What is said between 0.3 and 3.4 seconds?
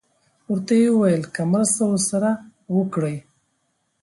ورته یې وویل که مرسته ورسره وکړي.